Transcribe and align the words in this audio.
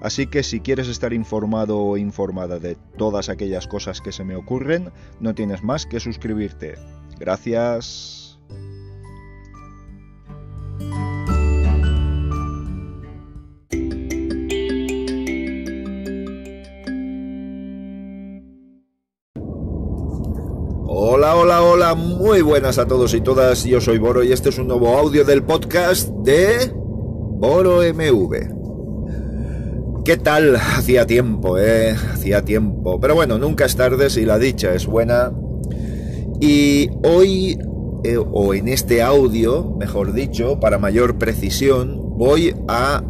Así 0.00 0.26
que 0.26 0.42
si 0.42 0.60
quieres 0.60 0.88
estar 0.88 1.12
informado 1.12 1.78
o 1.78 1.96
informada 1.96 2.58
de 2.58 2.76
todas 2.96 3.28
aquellas 3.28 3.66
cosas 3.66 4.00
que 4.00 4.12
se 4.12 4.24
me 4.24 4.36
ocurren, 4.36 4.90
no 5.20 5.34
tienes 5.34 5.62
más 5.62 5.86
que 5.86 6.00
suscribirte. 6.00 6.74
Gracias. 7.18 8.38
Hola, 20.88 21.34
hola, 21.36 21.62
hola, 21.62 21.94
muy 21.94 22.42
buenas 22.42 22.78
a 22.78 22.86
todos 22.86 23.14
y 23.14 23.20
todas. 23.20 23.64
Yo 23.64 23.80
soy 23.80 23.98
Boro 23.98 24.22
y 24.22 24.32
este 24.32 24.50
es 24.50 24.58
un 24.58 24.68
nuevo 24.68 24.96
audio 24.96 25.24
del 25.24 25.42
podcast 25.42 26.08
de 26.08 26.70
Boro 26.74 27.80
MV. 27.82 28.65
¿Qué 30.06 30.16
tal? 30.16 30.54
Hacía 30.54 31.04
tiempo, 31.04 31.58
¿eh? 31.58 31.90
Hacía 31.90 32.42
tiempo. 32.42 33.00
Pero 33.00 33.16
bueno, 33.16 33.38
nunca 33.38 33.64
es 33.64 33.74
tarde 33.74 34.08
si 34.08 34.24
la 34.24 34.38
dicha 34.38 34.72
es 34.72 34.86
buena. 34.86 35.32
Y 36.40 36.90
hoy, 37.02 37.58
eh, 38.04 38.16
o 38.16 38.54
en 38.54 38.68
este 38.68 39.02
audio, 39.02 39.74
mejor 39.76 40.12
dicho, 40.12 40.60
para 40.60 40.78
mayor 40.78 41.18
precisión, 41.18 42.16
voy 42.16 42.54
a 42.68 43.02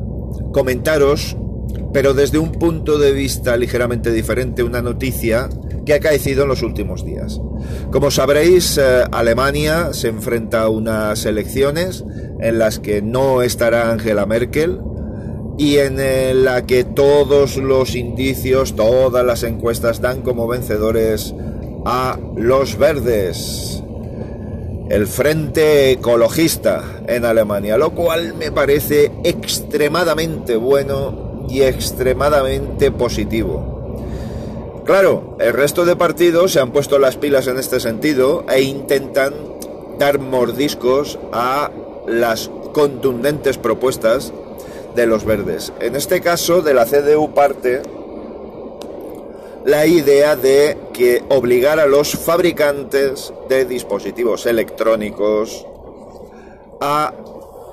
comentaros, 0.55 1.37
pero 1.93 2.15
desde 2.15 2.39
un 2.39 2.53
punto 2.53 2.97
de 2.97 3.13
vista 3.13 3.59
ligeramente 3.59 4.11
diferente, 4.11 4.63
una 4.63 4.81
noticia 4.81 5.51
que 5.85 5.93
ha 5.93 6.01
caecido 6.01 6.45
en 6.45 6.49
los 6.49 6.63
últimos 6.63 7.05
días. 7.05 7.39
Como 7.93 8.11
sabréis, 8.11 8.79
eh, 8.79 9.05
Alemania 9.13 9.93
se 9.93 10.09
enfrenta 10.09 10.63
a 10.63 10.71
unas 10.71 11.27
elecciones 11.27 12.07
en 12.41 12.59
las 12.59 12.79
que 12.79 13.03
no 13.03 13.43
estará 13.43 13.91
Angela 13.91 14.25
Merkel 14.25 14.81
y 15.59 15.79
en 15.79 16.45
la 16.45 16.67
que 16.67 16.85
todos 16.85 17.57
los 17.57 17.95
indicios, 17.95 18.77
todas 18.77 19.25
las 19.25 19.43
encuestas 19.43 20.01
dan 20.01 20.23
como 20.23 20.47
vencedores 20.47 21.35
a 21.85 22.19
los 22.37 22.77
verdes, 22.77 23.83
el 24.91 25.07
Frente 25.07 25.93
Ecologista 25.93 26.83
en 27.07 27.25
Alemania, 27.25 27.79
lo 27.79 27.91
cual 27.91 28.35
me 28.35 28.53
parece 28.53 29.11
extremadamente 29.25 30.57
bueno 30.57 31.47
y 31.49 31.63
extremadamente 31.63 32.91
positivo. 32.91 33.77
Claro, 34.85 35.37
el 35.41 35.53
resto 35.53 35.85
de 35.85 35.97
partidos 35.97 36.53
se 36.53 36.61
han 36.61 36.71
puesto 36.71 36.99
las 36.99 37.17
pilas 37.17 37.49
en 37.49 37.59
este 37.59 37.81
sentido 37.81 38.45
e 38.49 38.63
intentan 38.63 39.33
dar 39.99 40.19
mordiscos 40.21 41.19
a 41.33 41.71
las 42.07 42.51
contundentes 42.73 43.59
propuestas 43.59 44.33
de 44.97 45.07
los 45.07 45.25
verdes. 45.25 45.73
En 45.79 45.95
este 45.95 46.21
caso, 46.21 46.63
de 46.63 46.75
la 46.75 46.87
CDU 46.87 47.33
parte 47.33 47.83
la 49.67 49.85
idea 49.85 50.37
de 50.37 50.79
que 50.93 51.25
obligar 51.29 51.81
a 51.81 51.87
los 51.87 52.13
fabricantes 52.13 53.33
de 53.49 53.65
dispositivos 53.65 54.47
electrónicos 54.47 55.67
a 56.81 57.13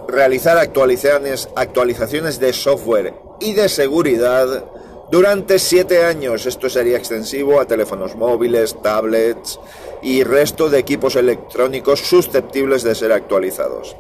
realizar 0.08 0.58
actualizaciones, 0.58 2.40
de 2.40 2.52
software 2.52 3.14
y 3.40 3.54
de 3.54 3.70
seguridad 3.70 4.66
durante 5.12 5.60
siete 5.60 6.04
años. 6.04 6.48
Esto 6.48 6.68
sería 6.68 6.98
extensivo 6.98 7.60
a 7.60 7.66
teléfonos 7.66 8.16
móviles, 8.16 8.76
tablets 8.82 9.60
y 10.02 10.24
resto 10.24 10.70
de 10.70 10.80
equipos 10.80 11.16
electrónicos 11.16 12.00
susceptibles 12.00 12.82
de 12.82 12.96
ser 12.96 13.12
actualizados. 13.12 13.96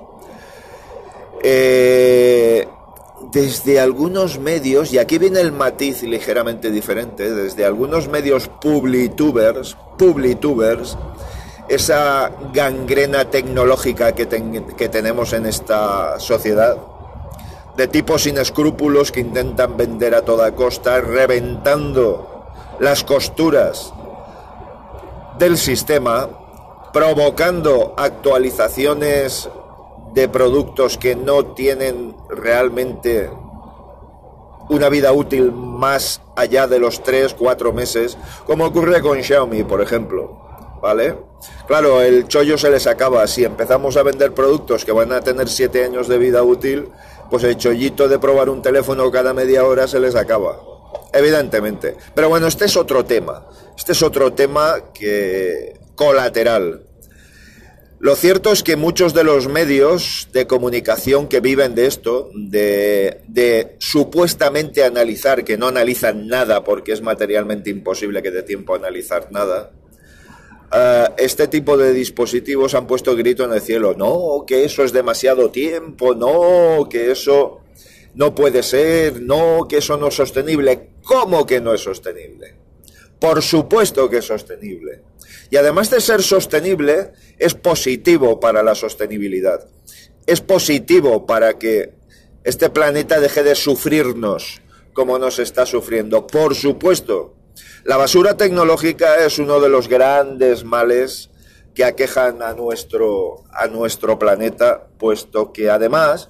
Eh, 1.43 2.67
desde 3.31 3.79
algunos 3.79 4.39
medios, 4.39 4.93
y 4.93 4.97
aquí 4.97 5.17
viene 5.17 5.39
el 5.39 5.51
matiz 5.51 6.03
ligeramente 6.03 6.71
diferente, 6.71 7.31
desde 7.31 7.65
algunos 7.65 8.07
medios 8.07 8.47
publitubers, 8.47 9.77
publitubers, 9.97 10.97
esa 11.69 12.31
gangrena 12.53 13.29
tecnológica 13.29 14.13
que, 14.13 14.27
que 14.77 14.89
tenemos 14.89 15.33
en 15.33 15.45
esta 15.45 16.19
sociedad, 16.19 16.77
de 17.77 17.87
tipos 17.87 18.23
sin 18.23 18.37
escrúpulos 18.37 19.11
que 19.11 19.21
intentan 19.21 19.77
vender 19.77 20.13
a 20.13 20.23
toda 20.23 20.53
costa, 20.53 21.01
reventando 21.01 22.45
las 22.79 23.03
costuras 23.03 23.93
del 25.39 25.57
sistema, 25.57 26.29
provocando 26.91 27.93
actualizaciones 27.97 29.49
de 30.13 30.29
productos 30.29 30.97
que 30.97 31.15
no 31.15 31.47
tienen 31.53 32.15
realmente 32.29 33.29
una 34.69 34.89
vida 34.89 35.11
útil 35.11 35.51
más 35.51 36.21
allá 36.35 36.67
de 36.67 36.79
los 36.79 37.03
3, 37.03 37.33
4 37.33 37.73
meses, 37.73 38.17
como 38.45 38.65
ocurre 38.65 39.01
con 39.01 39.21
Xiaomi, 39.21 39.63
por 39.63 39.81
ejemplo. 39.81 40.39
¿Vale? 40.81 41.15
Claro, 41.65 42.01
el 42.01 42.27
chollo 42.27 42.57
se 42.57 42.69
les 42.69 42.87
acaba. 42.87 43.25
Si 43.27 43.45
empezamos 43.45 43.95
a 43.95 44.03
vender 44.03 44.33
productos 44.33 44.83
que 44.83 44.91
van 44.91 45.13
a 45.13 45.21
tener 45.21 45.47
7 45.47 45.85
años 45.85 46.09
de 46.09 46.17
vida 46.17 46.43
útil, 46.43 46.89
pues 47.29 47.43
el 47.45 47.55
chollito 47.55 48.09
de 48.09 48.19
probar 48.19 48.49
un 48.49 48.61
teléfono 48.61 49.09
cada 49.09 49.33
media 49.33 49.65
hora 49.65 49.87
se 49.87 49.99
les 49.99 50.13
acaba. 50.15 50.59
Evidentemente. 51.13 51.95
Pero 52.13 52.27
bueno, 52.27 52.47
este 52.47 52.65
es 52.65 52.75
otro 52.75 53.05
tema. 53.05 53.45
Este 53.77 53.93
es 53.93 54.03
otro 54.03 54.33
tema 54.33 54.91
que 54.93 55.79
colateral. 55.95 56.85
Lo 58.03 58.17
cierto 58.17 58.51
es 58.51 58.63
que 58.63 58.75
muchos 58.75 59.13
de 59.13 59.23
los 59.23 59.47
medios 59.47 60.27
de 60.33 60.45
comunicación 60.45 61.29
que 61.29 61.39
viven 61.39 61.73
de 61.73 61.85
esto, 61.85 62.31
de, 62.35 63.77
supuestamente 63.79 64.83
analizar, 64.83 65.45
que 65.45 65.57
no 65.57 65.67
analizan 65.67 66.27
nada 66.27 66.65
porque 66.65 66.91
es 66.91 67.01
materialmente 67.01 67.69
imposible 67.69 68.21
que 68.21 68.29
dé 68.29 68.43
tiempo 68.43 68.73
a 68.73 68.77
analizar 68.77 69.31
nada, 69.31 69.71
eh, 70.73 71.05
este 71.15 71.47
tipo 71.47 71.77
de 71.77 71.93
dispositivos 71.93 72.73
han 72.73 72.87
puesto 72.87 73.15
grito 73.15 73.45
en 73.45 73.53
el 73.53 73.61
cielo, 73.61 73.95
no, 73.97 74.43
que 74.45 74.65
eso 74.65 74.83
es 74.83 74.91
demasiado 74.91 75.49
tiempo, 75.49 76.13
no, 76.13 76.89
que 76.89 77.09
eso 77.09 77.61
no 78.15 78.35
puede 78.35 78.63
ser, 78.63 79.21
no, 79.21 79.65
que 79.69 79.77
eso 79.77 79.95
no 79.95 80.09
es 80.09 80.15
sostenible. 80.15 80.89
¿Cómo 81.05 81.45
que 81.45 81.61
no 81.61 81.73
es 81.73 81.79
sostenible? 81.79 82.62
Por 83.23 83.41
supuesto 83.41 84.09
que 84.09 84.17
es 84.17 84.25
sostenible. 84.25 85.01
Y 85.49 85.55
además 85.55 85.89
de 85.89 86.01
ser 86.01 86.21
sostenible, 86.21 87.13
es 87.39 87.53
positivo 87.53 88.37
para 88.37 88.61
la 88.63 88.75
sostenibilidad. 88.75 89.65
Es 90.25 90.41
positivo 90.41 91.25
para 91.25 91.57
que 91.57 91.93
este 92.43 92.69
planeta 92.69 93.21
deje 93.21 93.43
de 93.43 93.55
sufrirnos 93.55 94.61
como 94.91 95.19
nos 95.19 95.39
está 95.39 95.65
sufriendo. 95.65 96.27
Por 96.27 96.53
supuesto, 96.53 97.33
la 97.85 97.95
basura 97.95 98.35
tecnológica 98.35 99.23
es 99.25 99.39
uno 99.39 99.61
de 99.61 99.69
los 99.69 99.87
grandes 99.87 100.65
males 100.65 101.29
que 101.73 101.85
aquejan 101.85 102.41
a 102.41 102.53
nuestro, 102.53 103.45
a 103.53 103.67
nuestro 103.67 104.19
planeta, 104.19 104.89
puesto 104.97 105.53
que 105.53 105.69
además 105.69 106.27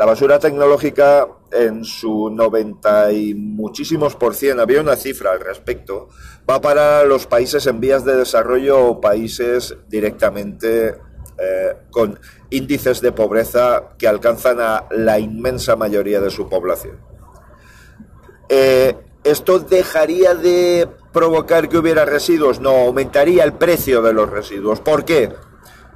la 0.00 0.06
basura 0.06 0.38
tecnológica 0.38 1.28
en 1.52 1.84
su 1.84 2.30
90 2.30 3.12
y 3.12 3.34
muchísimos 3.34 4.16
por 4.16 4.34
cien, 4.34 4.58
había 4.58 4.80
una 4.80 4.96
cifra 4.96 5.32
al 5.32 5.40
respecto, 5.40 6.08
va 6.48 6.58
para 6.58 7.04
los 7.04 7.26
países 7.26 7.66
en 7.66 7.80
vías 7.80 8.02
de 8.06 8.16
desarrollo 8.16 8.82
o 8.82 8.98
países 8.98 9.76
directamente 9.88 10.96
eh, 11.38 11.76
con 11.90 12.18
índices 12.48 13.02
de 13.02 13.12
pobreza 13.12 13.90
que 13.98 14.08
alcanzan 14.08 14.58
a 14.60 14.86
la 14.90 15.18
inmensa 15.18 15.76
mayoría 15.76 16.22
de 16.22 16.30
su 16.30 16.48
población. 16.48 16.98
Eh, 18.48 18.96
¿Esto 19.22 19.58
dejaría 19.58 20.34
de 20.34 20.88
provocar 21.12 21.68
que 21.68 21.76
hubiera 21.76 22.06
residuos? 22.06 22.58
No, 22.58 22.70
aumentaría 22.70 23.44
el 23.44 23.52
precio 23.52 24.00
de 24.00 24.14
los 24.14 24.30
residuos. 24.30 24.80
¿Por 24.80 25.04
qué? 25.04 25.30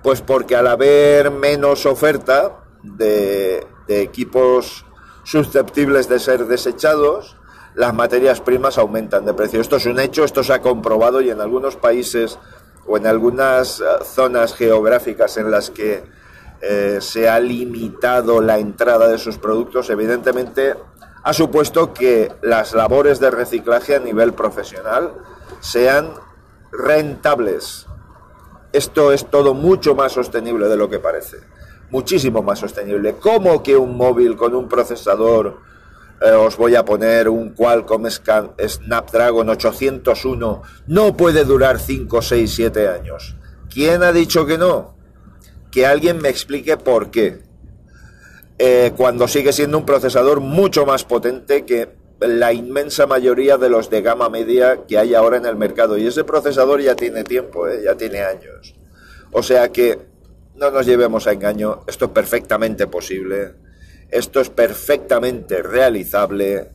Pues 0.02 0.20
porque 0.20 0.56
al 0.56 0.66
haber 0.66 1.30
menos 1.30 1.86
oferta 1.86 2.60
de, 2.82 3.66
de 3.86 4.02
equipos 4.02 4.84
susceptibles 5.24 6.08
de 6.08 6.18
ser 6.18 6.46
desechados, 6.46 7.36
las 7.74 7.92
materias 7.92 8.40
primas 8.40 8.78
aumentan 8.78 9.24
de 9.24 9.34
precio. 9.34 9.60
Esto 9.60 9.76
es 9.76 9.86
un 9.86 9.98
hecho, 9.98 10.24
esto 10.24 10.44
se 10.44 10.52
ha 10.52 10.60
comprobado 10.60 11.20
y 11.20 11.30
en 11.30 11.40
algunos 11.40 11.76
países 11.76 12.38
o 12.86 12.96
en 12.96 13.06
algunas 13.06 13.80
eh, 13.80 13.84
zonas 14.04 14.54
geográficas 14.54 15.36
en 15.36 15.50
las 15.50 15.70
que 15.70 16.04
eh, 16.60 16.98
se 17.00 17.28
ha 17.28 17.40
limitado 17.40 18.40
la 18.40 18.58
entrada 18.58 19.08
de 19.08 19.18
sus 19.18 19.38
productos, 19.38 19.90
evidentemente 19.90 20.74
ha 21.22 21.32
supuesto 21.32 21.92
que 21.92 22.32
las 22.42 22.74
labores 22.74 23.18
de 23.18 23.30
reciclaje 23.30 23.96
a 23.96 23.98
nivel 23.98 24.34
profesional 24.34 25.12
sean 25.60 26.10
rentables. 26.70 27.86
esto 28.72 29.12
es 29.12 29.26
todo 29.30 29.54
mucho 29.54 29.94
más 29.94 30.12
sostenible 30.12 30.68
de 30.68 30.76
lo 30.76 30.90
que 30.90 30.98
parece. 30.98 31.38
Muchísimo 31.90 32.42
más 32.42 32.58
sostenible. 32.58 33.14
¿Cómo 33.20 33.62
que 33.62 33.76
un 33.76 33.96
móvil 33.96 34.36
con 34.36 34.54
un 34.54 34.68
procesador, 34.68 35.60
eh, 36.20 36.30
os 36.30 36.56
voy 36.56 36.74
a 36.74 36.84
poner 36.84 37.28
un 37.28 37.50
Qualcomm 37.50 38.06
Snapdragon 38.08 39.48
801, 39.48 40.62
no 40.86 41.16
puede 41.16 41.44
durar 41.44 41.78
5, 41.78 42.22
6, 42.22 42.54
7 42.54 42.88
años? 42.88 43.36
¿Quién 43.72 44.02
ha 44.02 44.12
dicho 44.12 44.46
que 44.46 44.58
no? 44.58 44.94
Que 45.70 45.86
alguien 45.86 46.20
me 46.20 46.28
explique 46.28 46.76
por 46.76 47.10
qué. 47.10 47.42
Eh, 48.58 48.92
cuando 48.96 49.26
sigue 49.26 49.52
siendo 49.52 49.78
un 49.78 49.84
procesador 49.84 50.40
mucho 50.40 50.86
más 50.86 51.04
potente 51.04 51.64
que 51.64 51.88
la 52.20 52.52
inmensa 52.52 53.06
mayoría 53.06 53.58
de 53.58 53.68
los 53.68 53.90
de 53.90 54.02
gama 54.02 54.28
media 54.28 54.84
que 54.86 54.98
hay 54.98 55.14
ahora 55.14 55.36
en 55.36 55.46
el 55.46 55.56
mercado. 55.56 55.98
Y 55.98 56.06
ese 56.06 56.24
procesador 56.24 56.80
ya 56.80 56.94
tiene 56.94 57.24
tiempo, 57.24 57.68
¿eh? 57.68 57.82
ya 57.84 57.96
tiene 57.96 58.22
años. 58.22 58.74
O 59.32 59.42
sea 59.42 59.72
que 59.72 59.98
no 60.56 60.70
nos 60.70 60.86
llevemos 60.86 61.26
a 61.26 61.32
engaño, 61.32 61.82
esto 61.86 62.06
es 62.06 62.10
perfectamente 62.12 62.86
posible, 62.86 63.54
esto 64.10 64.40
es 64.40 64.50
perfectamente 64.50 65.62
realizable 65.62 66.70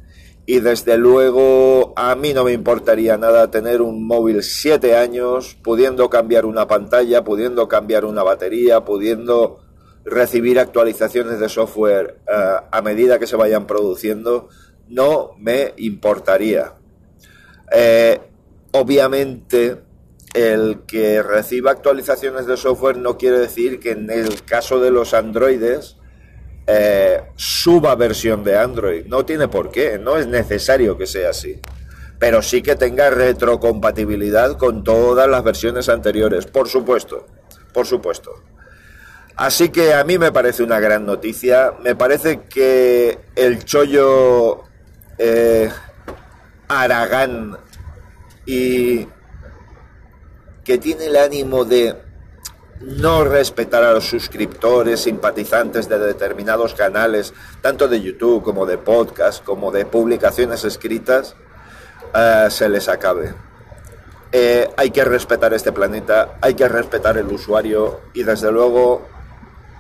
y 0.45 0.59
desde 0.59 0.97
luego 0.97 1.93
a 1.95 2.15
mí 2.15 2.33
no 2.33 2.43
me 2.43 2.53
importaría 2.53 3.17
nada 3.17 3.51
tener 3.51 3.81
un 3.81 4.05
móvil 4.05 4.41
7 4.41 4.97
años, 4.97 5.55
pudiendo 5.61 6.09
cambiar 6.09 6.45
una 6.45 6.67
pantalla, 6.67 7.23
pudiendo 7.23 7.67
cambiar 7.67 8.03
una 8.03 8.23
batería, 8.23 8.83
pudiendo 8.83 9.59
recibir 10.03 10.59
actualizaciones 10.59 11.39
de 11.39 11.49
software 11.49 12.19
eh, 12.27 12.55
a 12.71 12.81
medida 12.81 13.19
que 13.19 13.27
se 13.27 13.35
vayan 13.35 13.67
produciendo 13.67 14.49
no 14.89 15.35
me 15.37 15.73
importaría. 15.77 16.73
Eh, 17.71 18.19
obviamente, 18.71 19.77
el 20.33 20.81
que 20.87 21.23
reciba 21.23 21.71
actualizaciones 21.71 22.45
de 22.45 22.57
software 22.57 22.97
no 22.97 23.17
quiere 23.17 23.39
decir 23.39 23.79
que 23.79 23.91
en 23.91 24.09
el 24.09 24.43
caso 24.43 24.79
de 24.79 24.91
los 24.91 25.13
androides 25.13 25.97
eh, 26.71 27.23
suba 27.35 27.95
versión 27.95 28.43
de 28.43 28.55
Android. 28.55 29.05
No 29.07 29.25
tiene 29.25 29.47
por 29.47 29.71
qué, 29.71 29.97
no 29.97 30.17
es 30.17 30.27
necesario 30.27 30.97
que 30.97 31.07
sea 31.07 31.31
así. 31.31 31.59
Pero 32.19 32.43
sí 32.43 32.61
que 32.61 32.75
tenga 32.75 33.09
retrocompatibilidad 33.09 34.55
con 34.57 34.83
todas 34.83 35.27
las 35.27 35.43
versiones 35.43 35.89
anteriores, 35.89 36.45
por 36.45 36.67
supuesto, 36.67 37.25
por 37.73 37.87
supuesto. 37.87 38.31
Así 39.35 39.69
que 39.69 39.93
a 39.93 40.03
mí 40.03 40.19
me 40.19 40.31
parece 40.31 40.61
una 40.61 40.79
gran 40.79 41.05
noticia. 41.07 41.73
Me 41.81 41.95
parece 41.95 42.41
que 42.41 43.17
el 43.35 43.63
chollo 43.65 44.65
eh, 45.17 45.71
Aragán 46.67 47.57
y 48.45 49.07
que 50.69 50.77
tiene 50.77 51.07
el 51.07 51.16
ánimo 51.16 51.66
de 51.66 51.95
no 52.81 53.24
respetar 53.24 53.83
a 53.83 53.92
los 53.92 54.07
suscriptores, 54.07 55.00
simpatizantes 55.00 55.89
de 55.89 55.98
determinados 55.98 56.75
canales, 56.75 57.33
tanto 57.60 57.88
de 57.88 58.00
YouTube 58.00 58.44
como 58.44 58.68
de 58.68 58.77
podcast, 58.77 59.44
como 59.44 59.71
de 59.71 59.88
publicaciones 59.88 60.63
escritas, 60.66 61.36
eh, 62.13 62.50
se 62.51 62.69
les 62.69 62.88
acabe. 62.88 63.33
Eh, 64.31 64.69
hay 64.77 64.92
que 64.92 65.04
respetar 65.04 65.56
este 65.56 65.71
planeta, 65.71 66.38
hay 66.39 66.54
que 66.54 66.68
respetar 66.68 67.18
el 67.18 67.25
usuario 67.30 68.01
y 68.13 68.21
desde 68.21 68.51
luego 68.51 69.07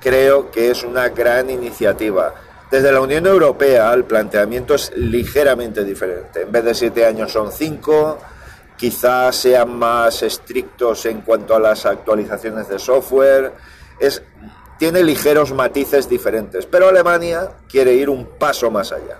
creo 0.01 0.49
que 0.49 0.71
es 0.71 0.83
una 0.83 1.09
gran 1.09 1.51
iniciativa 1.51 2.33
desde 2.71 2.91
la 2.91 3.01
Unión 3.01 3.25
Europea 3.25 3.91
el 3.93 4.03
planteamiento 4.03 4.75
es 4.75 4.91
ligeramente 4.95 5.83
diferente. 5.83 6.43
En 6.43 6.51
vez 6.51 6.63
de 6.63 6.75
siete 6.75 7.03
años 7.03 7.31
son 7.31 7.51
cinco, 7.51 8.19
quizás 8.79 9.35
sean 9.35 9.77
más 9.77 10.23
estrictos 10.23 11.05
en 11.05 11.19
cuanto 11.21 11.53
a 11.53 11.59
las 11.59 11.85
actualizaciones 11.85 12.69
de 12.69 12.79
software. 12.79 13.51
Es, 13.99 14.23
tiene 14.77 15.03
ligeros 15.03 15.51
matices 15.51 16.07
diferentes, 16.07 16.65
pero 16.65 16.87
Alemania 16.87 17.49
quiere 17.67 17.93
ir 17.93 18.09
un 18.09 18.25
paso 18.25 18.71
más 18.71 18.93
allá, 18.93 19.17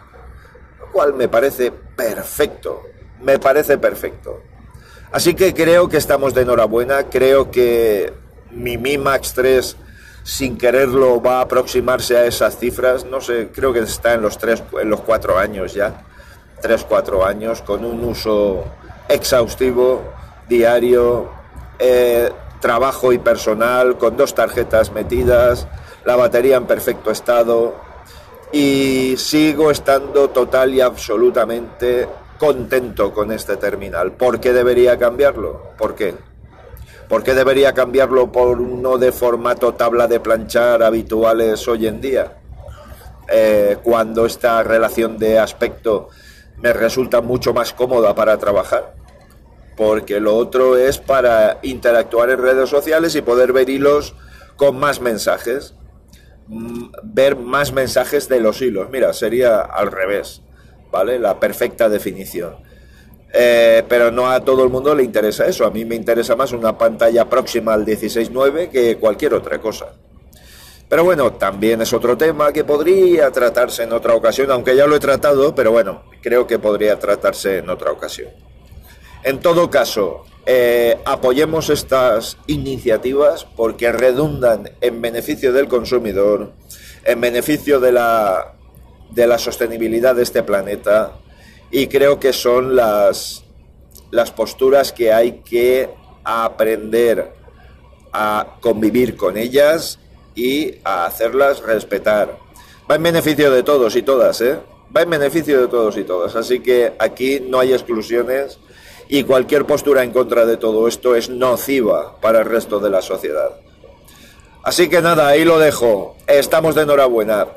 lo 0.80 0.90
cual 0.94 1.14
me 1.14 1.28
parece 1.28 1.72
perfecto, 1.72 2.84
me 3.22 3.38
parece 3.38 3.78
perfecto. 3.78 4.42
Así 5.12 5.34
que 5.34 5.54
creo 5.54 5.90
que 5.90 5.98
estamos 5.98 6.34
de 6.34 6.44
enhorabuena, 6.44 7.10
creo 7.10 7.52
que 7.52 8.14
mi 8.52 8.78
Mi 8.78 8.98
Max 8.98 9.34
3 9.34 9.76
sin 10.24 10.58
quererlo 10.58 11.22
va 11.22 11.40
a 11.40 11.42
aproximarse 11.42 12.16
a 12.16 12.26
esas 12.26 12.58
cifras, 12.58 13.04
no 13.04 13.20
sé, 13.20 13.50
creo 13.54 13.74
que 13.74 13.80
está 13.80 14.14
en 14.14 14.22
los 14.22 14.38
tres, 14.38 14.64
en 14.80 14.90
los 14.90 15.02
cuatro 15.02 15.38
años 15.38 15.74
ya, 15.74 16.06
tres, 16.62 16.86
cuatro 16.88 17.26
años, 17.26 17.62
con 17.62 17.84
un 17.84 18.04
uso 18.04 18.66
exhaustivo, 19.10 20.02
diario, 20.48 21.30
eh, 21.80 22.32
trabajo 22.62 23.12
y 23.12 23.18
personal, 23.18 23.98
con 23.98 24.16
dos 24.16 24.36
tarjetas 24.36 24.92
metidas, 24.92 25.68
la 26.06 26.16
batería 26.16 26.58
en 26.58 26.66
perfecto 26.66 27.12
estado 27.12 27.76
y 28.52 29.16
sigo 29.18 29.72
estando 29.72 30.30
total 30.30 30.74
y 30.74 30.82
absolutamente 30.82 32.08
contento 32.38 33.14
con 33.14 33.32
este 33.32 33.58
terminal. 33.58 34.14
¿Por 34.14 34.40
qué 34.40 34.54
debería 34.54 34.98
cambiarlo? 34.98 35.72
¿Por 35.78 35.96
qué? 35.96 36.16
¿Por 37.08 37.24
qué 37.24 37.34
debería 37.34 37.74
cambiarlo 37.74 38.32
por 38.32 38.62
uno 38.62 38.98
de 38.98 39.12
formato 39.12 39.74
tabla 39.74 40.08
de 40.08 40.20
planchar 40.20 40.84
habituales 40.84 41.68
hoy 41.68 41.88
en 41.88 42.02
día? 42.02 42.34
Eh, 43.28 43.78
cuando 43.84 44.26
esta 44.26 44.64
relación 44.64 45.18
de 45.18 45.40
aspecto 45.40 46.10
me 46.58 46.74
resulta 46.74 47.22
mucho 47.22 47.54
más 47.54 47.74
cómoda 47.74 48.14
para 48.16 48.38
trabajar. 48.38 48.99
Porque 49.80 50.20
lo 50.20 50.36
otro 50.36 50.76
es 50.76 50.98
para 50.98 51.60
interactuar 51.62 52.30
en 52.32 52.42
redes 52.42 52.70
sociales 52.70 53.16
y 53.16 53.22
poder 53.22 53.54
ver 53.54 53.70
hilos 53.70 54.14
con 54.58 54.78
más 54.78 55.00
mensajes. 55.00 55.74
Mm, 56.48 56.90
ver 57.02 57.38
más 57.38 57.72
mensajes 57.72 58.28
de 58.28 58.42
los 58.42 58.62
hilos. 58.62 58.90
Mira, 58.92 59.14
sería 59.14 59.62
al 59.62 59.90
revés. 59.90 60.42
¿Vale? 60.92 61.18
La 61.18 61.40
perfecta 61.40 61.88
definición. 61.88 62.58
Eh, 63.32 63.86
pero 63.88 64.12
no 64.12 64.30
a 64.30 64.44
todo 64.44 64.66
el 64.66 64.70
mundo 64.70 64.94
le 64.94 65.04
interesa 65.04 65.46
eso. 65.46 65.66
A 65.66 65.72
mí 65.72 65.86
me 65.86 65.96
interesa 65.96 66.36
más 66.36 66.52
una 66.52 66.78
pantalla 66.78 67.30
próxima 67.30 67.74
al 67.74 67.86
16.9 67.86 68.70
que 68.70 68.98
cualquier 68.98 69.34
otra 69.34 69.62
cosa. 69.62 69.94
Pero 70.90 71.06
bueno, 71.06 71.32
también 71.36 71.82
es 71.82 71.94
otro 71.94 72.18
tema 72.18 72.52
que 72.52 72.66
podría 72.66 73.32
tratarse 73.32 73.84
en 73.84 73.94
otra 73.94 74.14
ocasión, 74.14 74.52
aunque 74.52 74.76
ya 74.76 74.88
lo 74.88 74.98
he 74.98 75.00
tratado, 75.00 75.56
pero 75.56 75.72
bueno, 75.72 76.04
creo 76.22 76.48
que 76.48 76.60
podría 76.60 77.00
tratarse 77.00 77.60
en 77.60 77.70
otra 77.70 77.94
ocasión. 77.94 78.49
En 79.24 79.40
todo 79.40 79.70
caso, 79.70 80.26
eh, 80.46 80.98
apoyemos 81.06 81.70
estas 81.70 82.38
iniciativas 82.48 83.46
porque 83.56 83.92
redundan 83.92 84.72
en 84.82 85.02
beneficio 85.02 85.52
del 85.54 85.68
consumidor, 85.68 86.54
en 87.04 87.22
beneficio 87.22 87.80
de 87.80 87.92
la, 87.92 88.56
de 89.12 89.28
la 89.28 89.38
sostenibilidad 89.38 90.16
de 90.16 90.24
este 90.24 90.42
planeta 90.42 91.14
y 91.70 91.88
creo 91.88 92.20
que 92.20 92.34
son 92.34 92.76
las, 92.76 93.44
las 94.12 94.32
posturas 94.32 94.92
que 94.92 95.14
hay 95.14 95.42
que 95.42 95.90
aprender 96.24 97.34
a 98.12 98.56
convivir 98.62 99.16
con 99.16 99.38
ellas 99.38 100.00
y 100.34 100.76
a 100.84 101.06
hacerlas 101.06 101.62
respetar. 101.62 102.38
Va 102.90 102.96
en 102.96 103.04
beneficio 103.04 103.52
de 103.52 103.64
todos 103.64 103.96
y 103.96 104.02
todas, 104.02 104.42
¿eh? 104.42 104.58
Va 104.96 105.04
en 105.04 105.10
beneficio 105.12 105.62
de 105.62 105.68
todos 105.68 105.96
y 105.98 106.04
todas. 106.04 106.36
Así 106.36 106.62
que 106.62 106.94
aquí 106.98 107.40
no 107.40 107.60
hay 107.60 107.74
exclusiones 107.74 108.58
y 109.12 109.24
cualquier 109.24 109.66
postura 109.66 110.04
en 110.04 110.12
contra 110.12 110.46
de 110.46 110.56
todo 110.56 110.88
esto 110.88 111.16
es 111.16 111.30
nociva 111.30 112.16
para 112.22 112.40
el 112.40 112.46
resto 112.46 112.80
de 112.80 112.92
la 112.92 113.02
sociedad. 113.02 113.60
Así 114.64 114.88
que 114.88 115.02
nada, 115.02 115.28
ahí 115.28 115.44
lo 115.44 115.58
dejo. 115.58 116.16
Estamos 116.28 116.76
de 116.76 116.84
enhorabuena. 116.84 117.48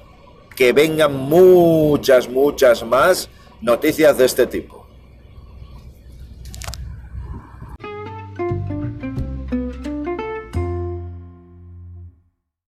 Que 0.56 0.72
vengan 0.72 1.14
muchas, 1.14 2.28
muchas 2.28 2.84
más 2.84 3.28
noticias 3.60 4.16
de 4.16 4.24
este 4.24 4.46
tipo. 4.46 4.81